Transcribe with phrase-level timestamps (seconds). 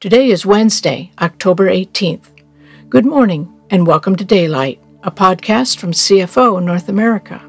[0.00, 2.30] Today is Wednesday, October 18th.
[2.88, 7.42] Good morning and welcome to Daylight, a podcast from CFO North America.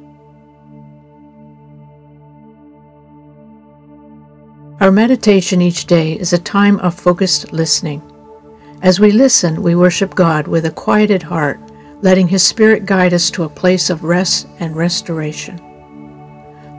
[4.81, 8.01] Our meditation each day is a time of focused listening.
[8.81, 11.59] As we listen, we worship God with a quieted heart,
[12.01, 15.61] letting His Spirit guide us to a place of rest and restoration.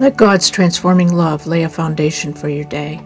[0.01, 3.01] Let God's transforming love lay a foundation for your day.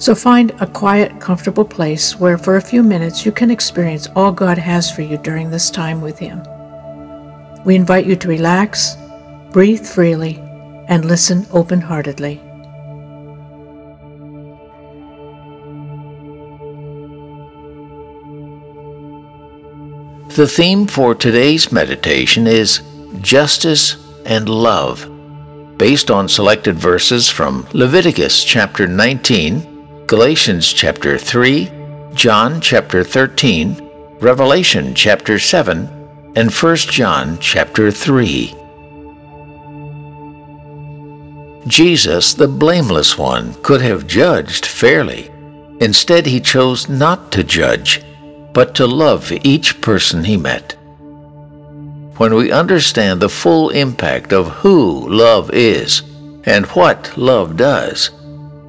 [0.00, 4.30] So find a quiet, comfortable place where for a few minutes you can experience all
[4.30, 6.40] God has for you during this time with Him.
[7.64, 8.96] We invite you to relax,
[9.50, 10.36] breathe freely,
[10.86, 12.36] and listen open heartedly.
[20.36, 22.82] The theme for today's meditation is
[23.20, 25.10] Justice and Love,
[25.76, 29.67] based on selected verses from Leviticus chapter 19
[30.08, 31.70] Galatians chapter 3,
[32.14, 38.54] John chapter 13, Revelation chapter 7, and 1 John chapter 3.
[41.66, 45.30] Jesus, the blameless one, could have judged fairly.
[45.78, 48.02] Instead, he chose not to judge,
[48.54, 50.72] but to love each person he met.
[52.16, 56.00] When we understand the full impact of who love is
[56.44, 58.08] and what love does,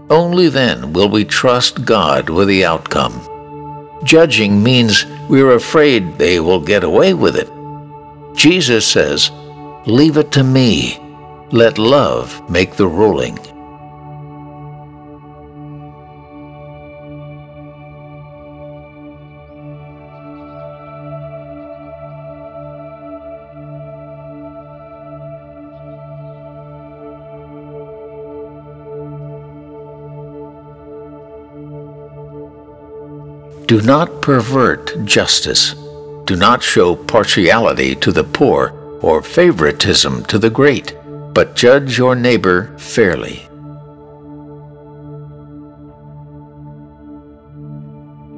[0.09, 3.25] only then will we trust God with the outcome.
[4.03, 7.49] Judging means we're afraid they will get away with it.
[8.35, 9.31] Jesus says,
[9.85, 10.97] Leave it to me.
[11.51, 13.37] Let love make the ruling.
[33.69, 35.75] Do not pervert justice.
[36.25, 40.97] Do not show partiality to the poor or favoritism to the great,
[41.35, 43.47] but judge your neighbor fairly.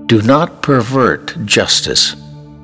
[0.07, 2.13] Do not pervert justice.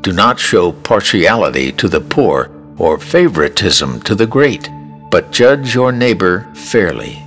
[0.02, 4.70] Do not show partiality to the poor or favoritism to the great,
[5.10, 7.27] but judge your neighbor fairly.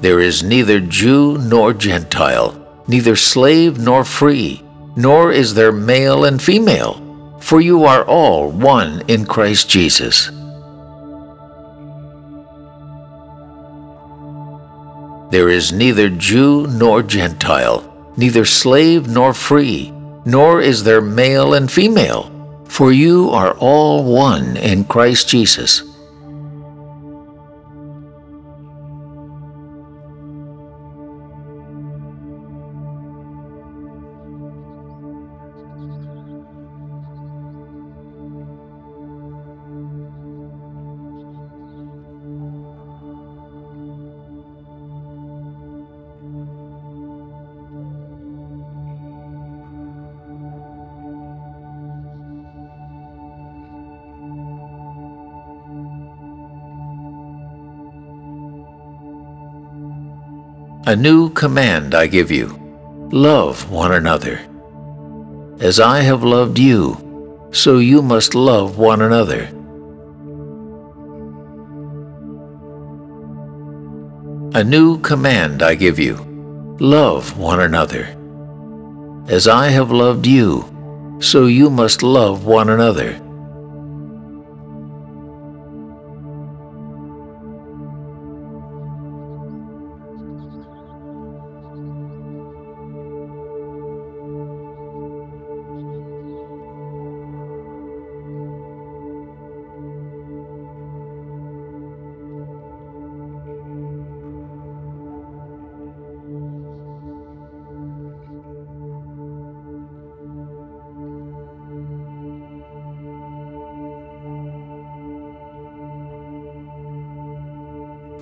[0.00, 2.56] There is neither Jew nor Gentile,
[2.86, 4.64] neither slave nor free,
[4.96, 10.30] nor is there male and female, for you are all one in Christ Jesus.
[15.30, 17.84] There is neither Jew nor Gentile,
[18.16, 19.92] neither slave nor free,
[20.24, 25.89] nor is there male and female, for you are all one in Christ Jesus.
[60.86, 62.56] A new command I give you
[63.12, 64.40] love one another.
[65.60, 66.96] As I have loved you,
[67.52, 69.42] so you must love one another.
[74.58, 76.16] A new command I give you
[76.80, 78.16] love one another.
[79.28, 80.64] As I have loved you,
[81.20, 83.20] so you must love one another.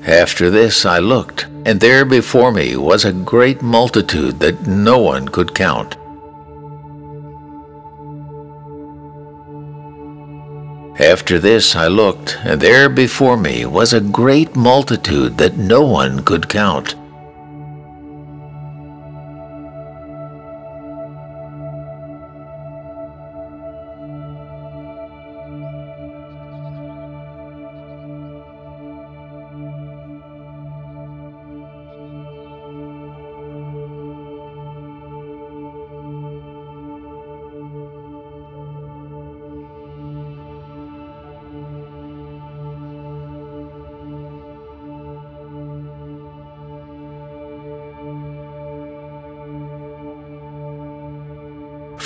[0.08, 5.28] After this I looked, and there before me was a great multitude that no one
[5.28, 5.96] could count.
[10.99, 16.25] After this I looked, and there before me was a great multitude that no one
[16.25, 16.94] could count.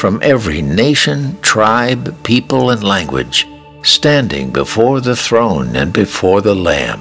[0.02, 3.46] From every nation, tribe, people, and language,
[3.84, 7.00] standing before the throne and before the Lamb.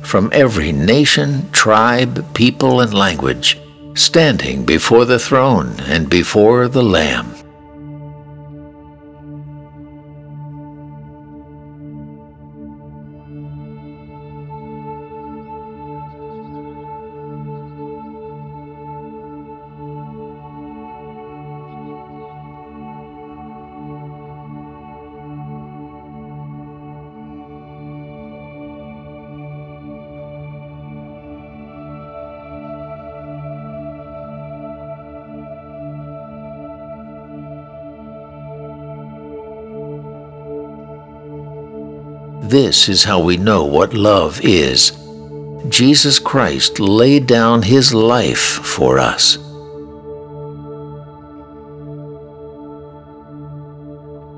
[0.00, 3.60] From every nation, tribe, people, and language,
[3.92, 7.43] standing before the throne and before the Lamb.
[42.48, 44.92] This is how we know what love is.
[45.70, 49.38] Jesus Christ laid down his life for us.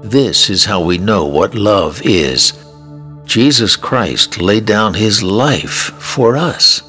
[0.04, 2.52] This is how we know what love is.
[3.24, 6.82] Jesus Christ laid down his life for us.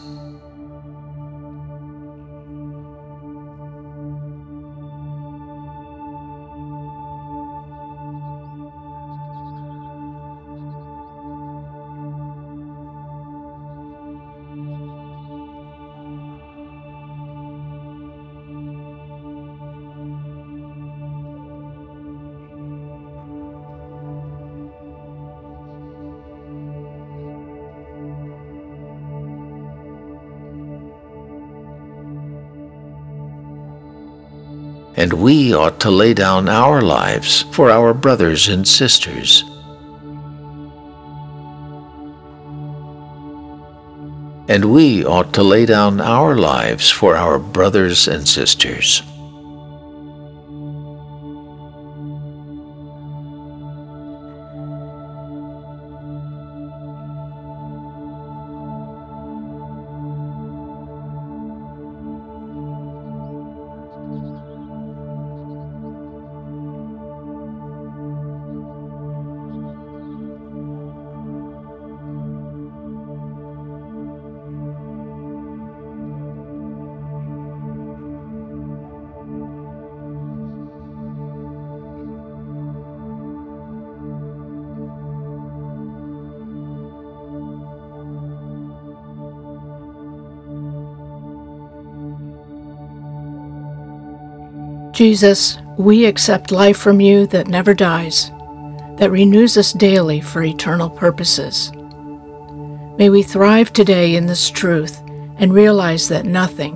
[34.97, 39.43] And we ought to lay down our lives for our brothers and sisters.
[44.49, 49.03] And we ought to lay down our lives for our brothers and sisters.
[94.97, 98.31] Jesus, we accept life from you that never dies,
[98.97, 101.71] that renews us daily for eternal purposes.
[102.97, 104.99] May we thrive today in this truth
[105.37, 106.75] and realize that nothing,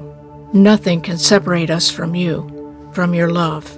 [0.53, 3.75] nothing can separate us from you, from your love.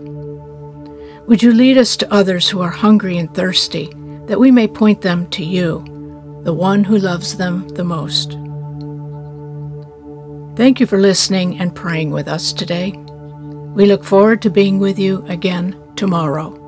[1.25, 3.93] Would you lead us to others who are hungry and thirsty,
[4.25, 8.33] that we may point them to you, the one who loves them the most?
[10.57, 13.02] Thank you for listening and praying with us today.
[13.73, 16.62] We look forward to being with you again tomorrow.